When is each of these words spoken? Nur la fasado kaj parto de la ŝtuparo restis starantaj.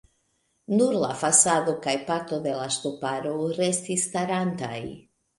Nur 0.77 0.93
la 1.01 1.09
fasado 1.23 1.75
kaj 1.83 1.93
parto 2.07 2.39
de 2.45 2.53
la 2.59 2.63
ŝtuparo 2.75 3.33
restis 3.59 4.07
starantaj. 4.07 4.79